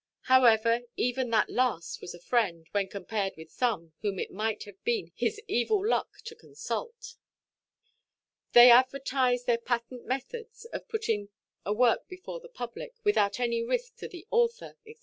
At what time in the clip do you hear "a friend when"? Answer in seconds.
2.15-2.87